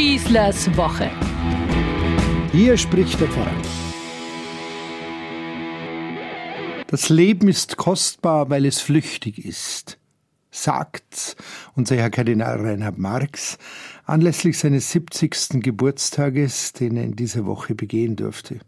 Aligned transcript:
Schießlers 0.00 0.74
Woche. 0.78 1.10
Hier 2.52 2.78
spricht 2.78 3.20
der 3.20 3.28
Pfarrer. 3.28 3.52
Das 6.86 7.10
Leben 7.10 7.48
ist 7.48 7.76
kostbar, 7.76 8.48
weil 8.48 8.64
es 8.64 8.80
flüchtig 8.80 9.44
ist 9.44 10.00
sagt 10.50 11.36
unser 11.74 11.96
Herr 11.96 12.10
Kardinal 12.10 12.60
Reinhard 12.60 12.98
Marx 12.98 13.58
anlässlich 14.04 14.58
seines 14.58 14.90
70. 14.90 15.62
Geburtstages, 15.62 16.72
den 16.72 16.96
er 16.96 17.04
in 17.04 17.16
dieser 17.16 17.46
Woche 17.46 17.74
begehen 17.74 18.16
durfte. 18.16 18.58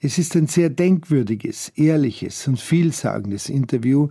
Es 0.00 0.18
ist 0.18 0.36
ein 0.36 0.46
sehr 0.46 0.70
denkwürdiges, 0.70 1.72
ehrliches 1.76 2.46
und 2.48 2.60
vielsagendes 2.60 3.48
Interview, 3.48 4.08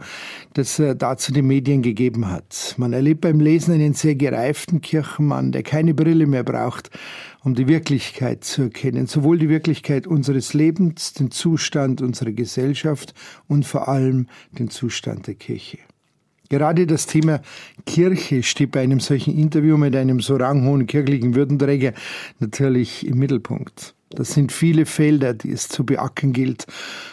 das 0.53 0.79
er 0.79 0.95
dazu 0.95 1.31
den 1.31 1.47
Medien 1.47 1.81
gegeben 1.81 2.29
hat. 2.29 2.75
Man 2.77 2.93
erlebt 2.93 3.21
beim 3.21 3.39
Lesen 3.39 3.73
einen 3.73 3.93
sehr 3.93 4.15
gereiften 4.15 4.81
Kirchenmann, 4.81 5.51
der 5.51 5.63
keine 5.63 5.93
Brille 5.93 6.27
mehr 6.27 6.43
braucht, 6.43 6.89
um 7.43 7.55
die 7.55 7.67
Wirklichkeit 7.67 8.43
zu 8.43 8.63
erkennen, 8.63 9.07
sowohl 9.07 9.37
die 9.37 9.49
Wirklichkeit 9.49 10.07
unseres 10.07 10.53
Lebens, 10.53 11.13
den 11.13 11.31
Zustand 11.31 12.01
unserer 12.01 12.31
Gesellschaft 12.31 13.13
und 13.47 13.65
vor 13.65 13.87
allem 13.87 14.27
den 14.51 14.69
Zustand 14.69 15.27
der 15.27 15.35
Kirche. 15.35 15.79
Gerade 16.49 16.87
das 16.87 17.07
Thema 17.07 17.41
Kirche 17.85 18.41
steht 18.41 18.71
bei 18.71 18.81
einem 18.81 18.99
solchen 18.99 19.37
Interview 19.37 19.77
mit 19.77 19.95
einem 19.95 20.21
so 20.21 20.35
ranghohen 20.37 20.87
kirchlichen 20.87 21.35
Würdenträger 21.35 21.93
natürlich 22.39 23.05
im 23.05 23.17
Mittelpunkt. 23.17 23.96
Das 24.09 24.33
sind 24.33 24.51
viele 24.51 24.85
Felder, 24.85 25.33
die 25.33 25.51
es 25.51 25.67
zu 25.67 25.85
beackern 25.85 26.31
gilt, 26.31 26.65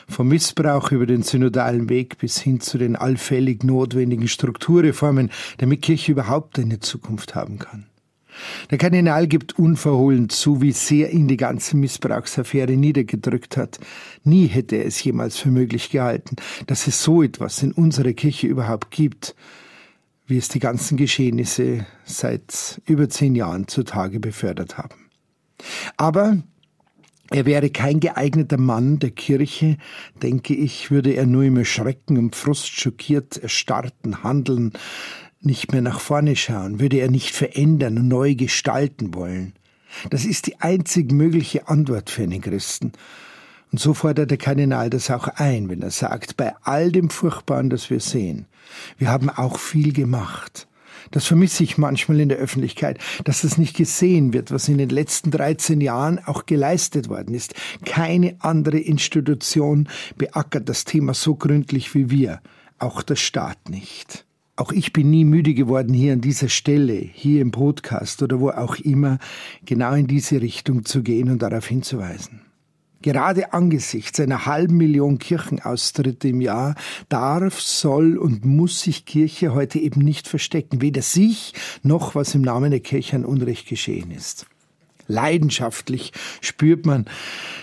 vom 0.08 0.28
Missbrauch 0.28 0.92
über 0.92 1.06
den 1.06 1.22
synodalen 1.22 1.88
Weg 1.88 2.18
bis 2.18 2.38
hin 2.38 2.60
zu 2.60 2.78
den 2.78 2.94
allfällig 2.94 3.64
notwendigen 3.64 4.28
Strukturreformen, 4.28 5.30
damit 5.58 5.82
Kirche 5.82 6.12
überhaupt 6.12 6.58
eine 6.58 6.78
Zukunft 6.80 7.34
haben 7.34 7.58
kann. 7.58 7.86
Der 8.70 8.78
Kardinal 8.78 9.26
gibt 9.26 9.58
unverhohlen 9.58 10.28
zu, 10.28 10.60
wie 10.60 10.72
sehr 10.72 11.12
ihn 11.12 11.28
die 11.28 11.36
ganze 11.36 11.76
Missbrauchsaffäre 11.76 12.72
niedergedrückt 12.72 13.56
hat. 13.56 13.78
Nie 14.24 14.46
hätte 14.46 14.76
er 14.76 14.86
es 14.86 15.02
jemals 15.02 15.36
für 15.36 15.50
möglich 15.50 15.90
gehalten, 15.90 16.36
dass 16.66 16.86
es 16.86 17.02
so 17.02 17.22
etwas 17.22 17.62
in 17.62 17.72
unserer 17.72 18.12
Kirche 18.12 18.46
überhaupt 18.46 18.90
gibt, 18.90 19.34
wie 20.26 20.38
es 20.38 20.48
die 20.48 20.58
ganzen 20.58 20.96
Geschehnisse 20.96 21.86
seit 22.04 22.80
über 22.86 23.08
zehn 23.08 23.34
Jahren 23.34 23.68
zutage 23.68 24.20
befördert 24.20 24.78
haben. 24.78 25.10
Aber 25.96 26.38
er 27.30 27.46
wäre 27.46 27.70
kein 27.70 28.00
geeigneter 28.00 28.58
Mann 28.58 28.98
der 28.98 29.10
Kirche, 29.10 29.78
denke 30.22 30.54
ich, 30.54 30.90
würde 30.90 31.12
er 31.12 31.26
nur 31.26 31.44
im 31.44 31.56
Erschrecken 31.56 32.18
und 32.18 32.36
Frust 32.36 32.68
schockiert 32.68 33.38
erstarrten 33.38 34.22
Handeln 34.22 34.72
nicht 35.40 35.72
mehr 35.72 35.82
nach 35.82 36.00
vorne 36.00 36.36
schauen, 36.36 36.80
würde 36.80 36.98
er 36.98 37.10
nicht 37.10 37.34
verändern 37.34 37.98
und 37.98 38.08
neu 38.08 38.34
gestalten 38.34 39.14
wollen. 39.14 39.54
Das 40.10 40.24
ist 40.24 40.46
die 40.46 40.60
einzig 40.60 41.12
mögliche 41.12 41.68
Antwort 41.68 42.10
für 42.10 42.22
einen 42.22 42.40
Christen. 42.40 42.92
Und 43.70 43.78
so 43.78 43.94
fordert 43.94 44.30
der 44.30 44.38
Kardinal 44.38 44.90
das 44.90 45.10
auch 45.10 45.28
ein, 45.28 45.68
wenn 45.68 45.82
er 45.82 45.90
sagt, 45.90 46.36
bei 46.36 46.54
all 46.62 46.92
dem 46.92 47.10
Furchtbaren, 47.10 47.70
das 47.70 47.90
wir 47.90 48.00
sehen, 48.00 48.46
wir 48.98 49.08
haben 49.08 49.30
auch 49.30 49.58
viel 49.58 49.92
gemacht. 49.92 50.66
Das 51.10 51.26
vermisse 51.26 51.64
ich 51.64 51.78
manchmal 51.78 52.20
in 52.20 52.28
der 52.28 52.38
Öffentlichkeit, 52.38 52.98
dass 53.24 53.42
das 53.42 53.58
nicht 53.58 53.76
gesehen 53.76 54.32
wird, 54.32 54.50
was 54.50 54.68
in 54.68 54.78
den 54.78 54.88
letzten 54.88 55.30
13 55.30 55.80
Jahren 55.80 56.18
auch 56.24 56.46
geleistet 56.46 57.08
worden 57.08 57.34
ist. 57.34 57.54
Keine 57.84 58.36
andere 58.40 58.78
Institution 58.78 59.88
beackert 60.16 60.68
das 60.68 60.84
Thema 60.84 61.14
so 61.14 61.34
gründlich 61.34 61.94
wie 61.94 62.10
wir, 62.10 62.40
auch 62.78 63.02
der 63.02 63.16
Staat 63.16 63.68
nicht. 63.68 64.24
Auch 64.56 64.70
ich 64.70 64.92
bin 64.92 65.10
nie 65.10 65.24
müde 65.24 65.52
geworden, 65.52 65.92
hier 65.92 66.12
an 66.12 66.20
dieser 66.20 66.48
Stelle, 66.48 66.94
hier 66.94 67.42
im 67.42 67.50
Podcast 67.50 68.22
oder 68.22 68.38
wo 68.38 68.50
auch 68.50 68.76
immer, 68.76 69.18
genau 69.64 69.94
in 69.94 70.06
diese 70.06 70.40
Richtung 70.40 70.84
zu 70.84 71.02
gehen 71.02 71.28
und 71.28 71.42
darauf 71.42 71.66
hinzuweisen. 71.66 72.43
Gerade 73.04 73.52
angesichts 73.52 74.18
einer 74.18 74.46
halben 74.46 74.78
Million 74.78 75.18
Kirchenaustritte 75.18 76.28
im 76.28 76.40
Jahr 76.40 76.74
darf, 77.10 77.60
soll 77.60 78.16
und 78.16 78.46
muss 78.46 78.80
sich 78.80 79.04
Kirche 79.04 79.52
heute 79.52 79.78
eben 79.78 80.00
nicht 80.00 80.26
verstecken, 80.26 80.80
weder 80.80 81.02
sich 81.02 81.52
noch 81.82 82.14
was 82.14 82.34
im 82.34 82.40
Namen 82.40 82.70
der 82.70 82.80
Kirche 82.80 83.16
an 83.16 83.26
Unrecht 83.26 83.68
geschehen 83.68 84.10
ist. 84.10 84.46
Leidenschaftlich 85.06 86.12
spürt 86.40 86.86
man, 86.86 87.04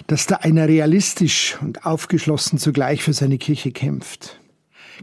dass 0.05 0.27
da 0.27 0.35
einer 0.35 0.67
realistisch 0.67 1.57
und 1.59 1.87
aufgeschlossen 1.87 2.59
zugleich 2.59 3.01
für 3.01 3.13
seine 3.13 3.39
Kirche 3.39 3.71
kämpft. 3.71 4.39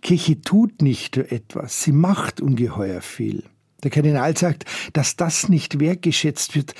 Kirche 0.03 0.41
tut 0.41 0.83
nicht 0.83 1.17
nur 1.17 1.33
etwas, 1.33 1.83
sie 1.83 1.91
macht 1.91 2.41
ungeheuer 2.41 3.01
viel. 3.01 3.43
Der 3.83 3.91
Kardinal 3.91 4.37
sagt, 4.37 4.67
dass 4.93 5.17
das 5.17 5.49
nicht 5.49 5.81
wertgeschätzt 5.81 6.55
wird, 6.55 6.77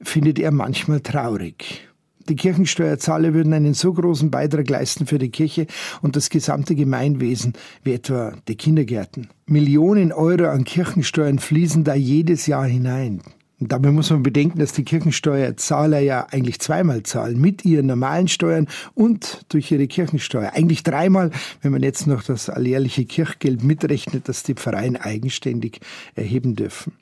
findet 0.00 0.40
er 0.40 0.50
manchmal 0.50 0.98
traurig. 0.98 1.88
Die 2.28 2.36
Kirchensteuerzahler 2.36 3.34
würden 3.34 3.52
einen 3.52 3.74
so 3.74 3.92
großen 3.92 4.30
Beitrag 4.30 4.68
leisten 4.68 5.06
für 5.06 5.18
die 5.18 5.30
Kirche 5.30 5.66
und 6.00 6.16
das 6.16 6.30
gesamte 6.30 6.74
Gemeinwesen, 6.74 7.54
wie 7.82 7.94
etwa 7.94 8.34
die 8.48 8.56
Kindergärten. 8.56 9.28
Millionen 9.46 10.12
Euro 10.12 10.48
an 10.48 10.64
Kirchensteuern 10.64 11.38
fließen 11.38 11.84
da 11.84 11.94
jedes 11.94 12.46
Jahr 12.46 12.66
hinein. 12.66 13.22
Und 13.62 13.70
dabei 13.70 13.92
muss 13.92 14.10
man 14.10 14.24
bedenken, 14.24 14.58
dass 14.58 14.72
die 14.72 14.82
Kirchensteuerzahler 14.82 16.00
ja 16.00 16.26
eigentlich 16.32 16.58
zweimal 16.58 17.04
zahlen, 17.04 17.40
mit 17.40 17.64
ihren 17.64 17.86
normalen 17.86 18.26
Steuern 18.26 18.66
und 18.94 19.44
durch 19.50 19.70
ihre 19.70 19.86
Kirchensteuer. 19.86 20.50
Eigentlich 20.52 20.82
dreimal, 20.82 21.30
wenn 21.60 21.70
man 21.70 21.84
jetzt 21.84 22.08
noch 22.08 22.24
das 22.24 22.50
alljährliche 22.50 23.04
Kirchgeld 23.04 23.62
mitrechnet, 23.62 24.28
das 24.28 24.42
die 24.42 24.54
Pfarreien 24.54 24.96
eigenständig 24.96 25.78
erheben 26.16 26.56
dürfen. 26.56 26.94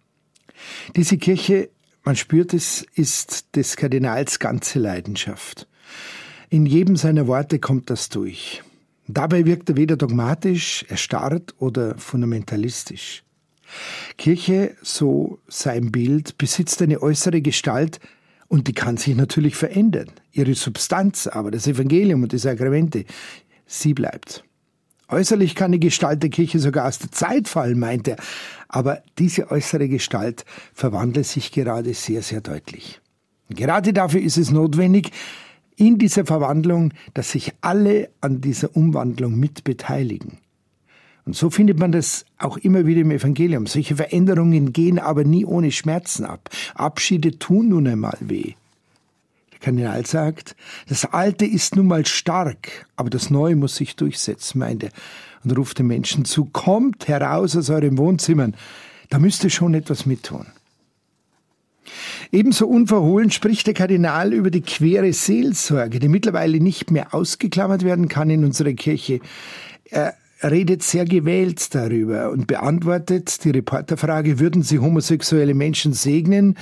Diese 0.97 1.17
Kirche, 1.17 1.71
man 2.05 2.17
spürt 2.17 2.55
es, 2.55 2.85
ist 2.95 3.55
des 3.57 3.77
Kardinals 3.77 4.39
ganze 4.39 4.79
Leidenschaft. 4.79 5.67
In 6.49 6.67
jedem 6.67 6.97
seiner 6.97 7.27
Worte 7.27 7.59
kommt 7.59 7.91
das 7.91 8.09
durch. 8.09 8.63
Dabei 9.07 9.45
wirkt 9.45 9.69
er 9.69 9.77
weder 9.77 9.97
dogmatisch, 9.97 10.85
erstarrt 10.89 11.55
oder 11.59 11.97
fundamentalistisch. 11.99 13.25
Kirche, 14.19 14.77
so 14.83 15.39
sein 15.49 15.93
Bild, 15.93 16.39
besitzt 16.39 16.83
eine 16.83 17.03
äußere 17.03 17.41
Gestalt 17.41 18.01
und 18.49 18.67
die 18.67 18.73
kann 18.73 18.97
sich 18.97 19.15
natürlich 19.15 19.55
verändern. 19.55 20.11
Ihre 20.33 20.55
Substanz, 20.55 21.27
aber 21.27 21.51
das 21.51 21.67
Evangelium 21.67 22.23
und 22.23 22.33
die 22.33 22.39
Sakramente, 22.39 23.05
sie 23.67 23.95
bleibt. 23.95 24.45
Äußerlich 25.11 25.55
kann 25.55 25.73
die 25.73 25.81
Gestalt 25.81 26.23
der 26.23 26.31
Kirche 26.31 26.61
sogar 26.61 26.87
aus 26.87 26.99
der 26.99 27.11
Zeit 27.11 27.49
fallen, 27.49 27.79
meint 27.79 28.07
er, 28.07 28.17
aber 28.69 29.03
diese 29.19 29.51
äußere 29.51 29.89
Gestalt 29.89 30.45
verwandelt 30.73 31.27
sich 31.27 31.51
gerade 31.51 31.93
sehr, 31.95 32.23
sehr 32.23 32.41
deutlich. 32.41 33.01
Gerade 33.49 33.93
dafür 33.93 34.21
ist 34.21 34.39
es 34.39 34.53
notwendig, 34.53 35.11
in 35.77 35.99
dieser 35.99 36.27
Verwandlung, 36.27 36.93
dass 37.15 37.33
sich 37.33 37.53
alle 37.63 38.11
an 38.21 38.41
dieser 38.41 38.77
Umwandlung 38.77 39.39
mit 39.39 39.65
beteiligen. 39.65 40.39
Und 41.25 41.35
so 41.35 41.51
findet 41.51 41.79
man 41.79 41.91
das 41.91 42.25
auch 42.39 42.57
immer 42.59 42.87
wieder 42.87 43.01
im 43.01 43.11
Evangelium. 43.11 43.67
Solche 43.67 43.97
Veränderungen 43.97 44.73
gehen 44.73 44.99
aber 44.99 45.25
nie 45.25 45.45
ohne 45.45 45.73
Schmerzen 45.73 46.25
ab. 46.25 46.51
Abschiede 46.75 47.39
tun 47.39 47.71
nun 47.71 47.87
einmal 47.87 48.19
weh. 48.21 48.55
Kardinal 49.61 50.07
sagt, 50.07 50.57
das 50.89 51.05
Alte 51.05 51.45
ist 51.45 51.77
nun 51.77 51.87
mal 51.87 52.07
stark, 52.07 52.87
aber 52.97 53.11
das 53.11 53.31
Neue 53.31 53.57
muss 53.57 53.77
sich 53.77 53.97
durchsetzen, 53.97 54.59
meint 54.59 54.85
er, 54.85 54.91
und 55.45 55.57
ruft 55.57 55.79
den 55.79 55.87
Menschen 55.87 56.25
zu, 56.25 56.47
kommt 56.47 57.09
heraus 57.09 57.57
aus 57.57 57.71
euren 57.71 57.99
Wohnzimmern, 57.99 58.55
da 59.11 59.19
müsst 59.19 59.45
ihr 59.45 59.51
schon 59.51 59.75
etwas 59.75 60.07
mittun. 60.07 60.47
Ebenso 62.33 62.69
unverhohlen 62.69 63.31
spricht 63.31 63.67
der 63.67 63.75
Kardinal 63.75 64.33
über 64.33 64.51
die 64.51 64.61
quere 64.61 65.13
Seelsorge, 65.13 65.99
die 65.99 66.09
mittlerweile 66.09 66.61
nicht 66.61 66.91
mehr 66.91 67.13
ausgeklammert 67.13 67.85
werden 67.85 68.09
kann 68.09 68.31
in 68.31 68.45
unserer 68.45 68.73
Kirche. 68.73 69.21
Er 69.85 70.15
redet 70.43 70.83
sehr 70.83 71.05
gewählt 71.05 71.75
darüber 71.75 72.31
und 72.31 72.47
beantwortet 72.47 73.45
die 73.45 73.51
Reporterfrage, 73.51 74.39
würden 74.39 74.63
Sie 74.63 74.79
homosexuelle 74.79 75.55
Menschen 75.55 75.93
segnen? 75.93 76.57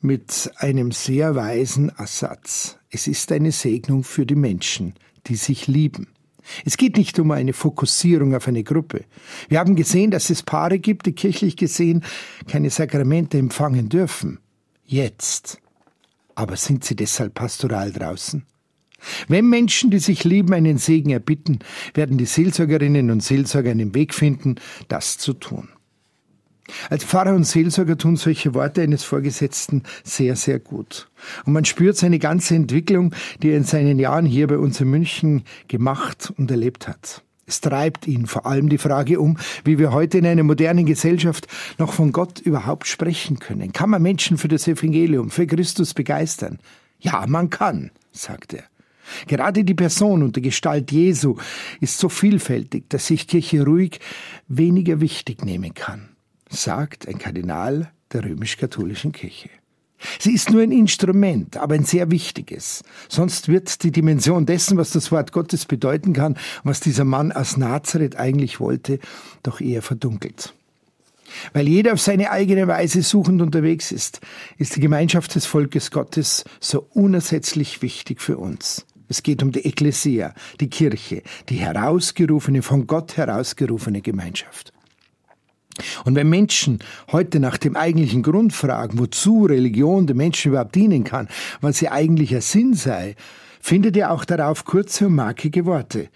Mit 0.00 0.50
einem 0.56 0.92
sehr 0.92 1.34
weisen 1.34 1.90
Ersatz. 1.96 2.78
Es 2.90 3.06
ist 3.06 3.32
eine 3.32 3.52
Segnung 3.52 4.04
für 4.04 4.26
die 4.26 4.34
Menschen, 4.34 4.94
die 5.26 5.36
sich 5.36 5.66
lieben. 5.66 6.08
Es 6.64 6.76
geht 6.76 6.96
nicht 6.96 7.18
um 7.18 7.30
eine 7.30 7.52
Fokussierung 7.52 8.34
auf 8.34 8.46
eine 8.46 8.62
Gruppe. 8.62 9.04
Wir 9.48 9.58
haben 9.58 9.74
gesehen, 9.74 10.10
dass 10.10 10.30
es 10.30 10.42
Paare 10.42 10.78
gibt, 10.78 11.06
die 11.06 11.12
kirchlich 11.12 11.56
gesehen 11.56 12.04
keine 12.46 12.70
Sakramente 12.70 13.38
empfangen 13.38 13.88
dürfen. 13.88 14.38
Jetzt. 14.84 15.60
Aber 16.34 16.56
sind 16.56 16.84
sie 16.84 16.94
deshalb 16.94 17.34
pastoral 17.34 17.92
draußen? 17.92 18.44
Wenn 19.28 19.48
Menschen, 19.48 19.90
die 19.90 19.98
sich 19.98 20.24
lieben, 20.24 20.52
einen 20.52 20.78
Segen 20.78 21.10
erbitten, 21.10 21.58
werden 21.94 22.18
die 22.18 22.26
Seelsorgerinnen 22.26 23.10
und 23.10 23.22
Seelsorger 23.22 23.70
einen 23.70 23.94
Weg 23.94 24.14
finden, 24.14 24.56
das 24.88 25.18
zu 25.18 25.32
tun. 25.32 25.68
Als 26.90 27.04
Pfarrer 27.04 27.34
und 27.34 27.44
Seelsorger 27.44 27.96
tun 27.96 28.16
solche 28.16 28.54
Worte 28.54 28.82
eines 28.82 29.04
Vorgesetzten 29.04 29.82
sehr, 30.04 30.36
sehr 30.36 30.58
gut. 30.58 31.08
Und 31.44 31.52
man 31.52 31.64
spürt 31.64 31.96
seine 31.96 32.18
ganze 32.18 32.54
Entwicklung, 32.54 33.14
die 33.42 33.50
er 33.50 33.56
in 33.56 33.64
seinen 33.64 33.98
Jahren 33.98 34.26
hier 34.26 34.46
bei 34.46 34.58
uns 34.58 34.80
in 34.80 34.90
München 34.90 35.44
gemacht 35.68 36.32
und 36.36 36.50
erlebt 36.50 36.88
hat. 36.88 37.22
Es 37.46 37.60
treibt 37.60 38.08
ihn 38.08 38.26
vor 38.26 38.44
allem 38.44 38.68
die 38.68 38.78
Frage 38.78 39.20
um, 39.20 39.38
wie 39.64 39.78
wir 39.78 39.92
heute 39.92 40.18
in 40.18 40.26
einer 40.26 40.42
modernen 40.42 40.84
Gesellschaft 40.84 41.46
noch 41.78 41.92
von 41.92 42.10
Gott 42.10 42.40
überhaupt 42.40 42.88
sprechen 42.88 43.38
können. 43.38 43.72
Kann 43.72 43.90
man 43.90 44.02
Menschen 44.02 44.36
für 44.36 44.48
das 44.48 44.66
Evangelium, 44.66 45.30
für 45.30 45.46
Christus 45.46 45.94
begeistern? 45.94 46.58
Ja, 46.98 47.24
man 47.28 47.50
kann, 47.50 47.92
sagt 48.10 48.54
er. 48.54 48.64
Gerade 49.28 49.62
die 49.62 49.74
Person 49.74 50.24
und 50.24 50.34
die 50.34 50.42
Gestalt 50.42 50.90
Jesu 50.90 51.36
ist 51.80 51.98
so 51.98 52.08
vielfältig, 52.08 52.88
dass 52.88 53.06
sich 53.06 53.28
Kirche 53.28 53.64
ruhig 53.64 54.00
weniger 54.48 55.00
wichtig 55.00 55.44
nehmen 55.44 55.74
kann, 55.74 56.08
sagt 56.48 57.08
ein 57.08 57.18
Kardinal 57.18 57.90
der 58.12 58.24
römisch-katholischen 58.24 59.12
Kirche. 59.12 59.50
Sie 60.18 60.32
ist 60.32 60.50
nur 60.50 60.62
ein 60.62 60.72
Instrument, 60.72 61.56
aber 61.56 61.74
ein 61.74 61.84
sehr 61.84 62.10
wichtiges. 62.10 62.82
Sonst 63.08 63.48
wird 63.48 63.82
die 63.82 63.90
Dimension 63.90 64.44
dessen, 64.44 64.76
was 64.76 64.90
das 64.90 65.10
Wort 65.10 65.32
Gottes 65.32 65.64
bedeuten 65.64 66.12
kann 66.12 66.36
was 66.64 66.80
dieser 66.80 67.04
Mann 67.04 67.32
aus 67.32 67.56
Nazareth 67.56 68.16
eigentlich 68.16 68.60
wollte, 68.60 68.98
doch 69.42 69.60
eher 69.60 69.82
verdunkelt. 69.82 70.54
Weil 71.52 71.66
jeder 71.66 71.94
auf 71.94 72.00
seine 72.00 72.30
eigene 72.30 72.68
Weise 72.68 73.02
suchend 73.02 73.42
unterwegs 73.42 73.90
ist, 73.90 74.20
ist 74.58 74.76
die 74.76 74.80
Gemeinschaft 74.80 75.34
des 75.34 75.46
Volkes 75.46 75.90
Gottes 75.90 76.44
so 76.60 76.86
unersetzlich 76.92 77.82
wichtig 77.82 78.20
für 78.20 78.38
uns. 78.38 78.86
Es 79.08 79.22
geht 79.22 79.42
um 79.42 79.52
die 79.52 79.64
Ekklesia, 79.64 80.34
die 80.60 80.68
Kirche, 80.68 81.22
die 81.48 81.56
herausgerufene, 81.56 82.62
von 82.62 82.86
Gott 82.86 83.16
herausgerufene 83.16 84.02
Gemeinschaft. 84.02 84.72
Und 86.04 86.14
wenn 86.14 86.28
Menschen 86.28 86.78
heute 87.12 87.40
nach 87.40 87.58
dem 87.58 87.76
eigentlichen 87.76 88.22
Grund 88.22 88.52
fragen, 88.52 88.98
wozu 88.98 89.44
Religion 89.44 90.06
den 90.06 90.16
Menschen 90.16 90.50
überhaupt 90.50 90.74
dienen 90.74 91.04
kann, 91.04 91.28
was 91.60 91.82
ihr 91.82 91.92
eigentlicher 91.92 92.40
Sinn 92.40 92.74
sei, 92.74 93.16
findet 93.60 93.96
ihr 93.96 94.10
auch 94.10 94.24
darauf 94.24 94.64
kurze 94.64 95.06
und 95.06 95.14
markige 95.14 95.66
Worte. 95.66 96.08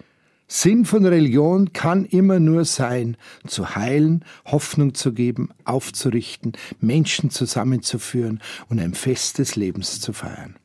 Sinn 0.47 0.83
von 0.83 1.05
Religion 1.05 1.71
kann 1.71 2.03
immer 2.03 2.39
nur 2.39 2.65
sein, 2.65 3.15
zu 3.47 3.73
heilen, 3.75 4.25
Hoffnung 4.45 4.93
zu 4.93 5.13
geben, 5.13 5.49
aufzurichten, 5.63 6.53
Menschen 6.81 7.29
zusammenzuführen 7.29 8.41
und 8.67 8.79
ein 8.79 8.93
Fest 8.93 9.37
des 9.37 9.55
Lebens 9.55 10.01
zu 10.01 10.11
feiern. 10.11 10.55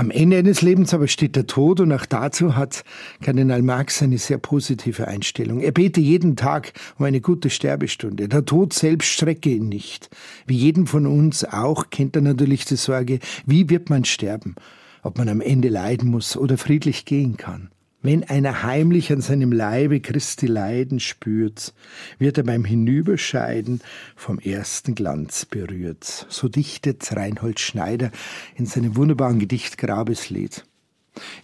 Am 0.00 0.10
Ende 0.10 0.38
eines 0.38 0.62
Lebens 0.62 0.94
aber 0.94 1.08
steht 1.08 1.36
der 1.36 1.46
Tod 1.46 1.78
und 1.78 1.92
auch 1.92 2.06
dazu 2.06 2.56
hat 2.56 2.84
Kardinal 3.20 3.60
Marx 3.60 4.00
eine 4.00 4.16
sehr 4.16 4.38
positive 4.38 5.06
Einstellung. 5.06 5.60
Er 5.60 5.72
bete 5.72 6.00
jeden 6.00 6.36
Tag 6.36 6.72
um 6.96 7.04
eine 7.04 7.20
gute 7.20 7.50
Sterbestunde. 7.50 8.26
Der 8.26 8.46
Tod 8.46 8.72
selbst 8.72 9.08
strecke 9.08 9.50
ihn 9.50 9.68
nicht. 9.68 10.08
Wie 10.46 10.56
jeden 10.56 10.86
von 10.86 11.04
uns 11.06 11.44
auch 11.44 11.90
kennt 11.90 12.16
er 12.16 12.22
natürlich 12.22 12.64
die 12.64 12.76
Sorge, 12.76 13.18
wie 13.44 13.68
wird 13.68 13.90
man 13.90 14.06
sterben? 14.06 14.54
Ob 15.02 15.18
man 15.18 15.28
am 15.28 15.42
Ende 15.42 15.68
leiden 15.68 16.08
muss 16.10 16.34
oder 16.34 16.56
friedlich 16.56 17.04
gehen 17.04 17.36
kann. 17.36 17.68
Wenn 18.02 18.24
einer 18.24 18.62
heimlich 18.62 19.12
an 19.12 19.20
seinem 19.20 19.52
Leibe 19.52 20.00
Christi 20.00 20.46
Leiden 20.46 21.00
spürt, 21.00 21.74
wird 22.18 22.38
er 22.38 22.44
beim 22.44 22.64
Hinüberscheiden 22.64 23.82
vom 24.16 24.38
ersten 24.38 24.94
Glanz 24.94 25.44
berührt. 25.44 26.26
So 26.30 26.48
dichtet 26.48 27.14
Reinhold 27.14 27.60
Schneider 27.60 28.10
in 28.56 28.64
seinem 28.64 28.96
wunderbaren 28.96 29.38
Gedicht 29.38 29.76
Grabeslied. 29.76 30.64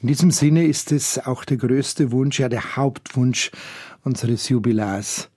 In 0.00 0.08
diesem 0.08 0.30
Sinne 0.30 0.66
ist 0.66 0.92
es 0.92 1.18
auch 1.18 1.44
der 1.44 1.58
größte 1.58 2.10
Wunsch, 2.10 2.40
ja 2.40 2.48
der 2.48 2.76
Hauptwunsch 2.76 3.50
unseres 4.02 4.48
Jubilars, 4.48 5.28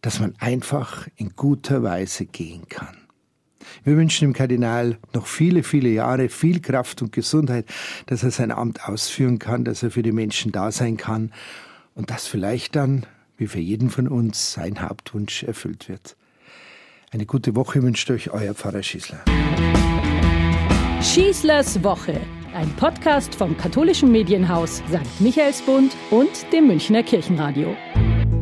dass 0.00 0.20
man 0.20 0.36
einfach 0.38 1.08
in 1.16 1.34
guter 1.34 1.82
Weise 1.82 2.24
gehen 2.24 2.68
kann. 2.68 3.01
Wir 3.84 3.96
wünschen 3.96 4.28
dem 4.28 4.32
Kardinal 4.32 4.98
noch 5.12 5.26
viele, 5.26 5.62
viele 5.62 5.88
Jahre, 5.88 6.28
viel 6.28 6.60
Kraft 6.60 7.02
und 7.02 7.12
Gesundheit, 7.12 7.66
dass 8.06 8.22
er 8.22 8.30
sein 8.30 8.50
Amt 8.50 8.88
ausführen 8.88 9.38
kann, 9.38 9.64
dass 9.64 9.82
er 9.82 9.90
für 9.90 10.02
die 10.02 10.12
Menschen 10.12 10.52
da 10.52 10.70
sein 10.70 10.96
kann 10.96 11.32
und 11.94 12.10
dass 12.10 12.26
vielleicht 12.26 12.76
dann, 12.76 13.06
wie 13.36 13.46
für 13.46 13.60
jeden 13.60 13.90
von 13.90 14.08
uns, 14.08 14.52
sein 14.52 14.80
Hauptwunsch 14.80 15.42
erfüllt 15.42 15.88
wird. 15.88 16.16
Eine 17.10 17.26
gute 17.26 17.54
Woche 17.54 17.82
wünscht 17.82 18.10
euch 18.10 18.30
euer 18.30 18.54
Pfarrer 18.54 18.82
Schießler. 18.82 19.20
Schießlers 21.02 21.82
Woche, 21.82 22.18
ein 22.54 22.70
Podcast 22.76 23.34
vom 23.34 23.56
katholischen 23.56 24.10
Medienhaus 24.10 24.76
St. 24.88 25.20
Michaelsbund 25.20 25.94
und 26.10 26.30
dem 26.52 26.68
Münchner 26.68 27.02
Kirchenradio. 27.02 27.76